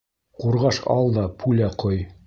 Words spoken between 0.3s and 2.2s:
Ҡурғаш ал да, пуля ҡой.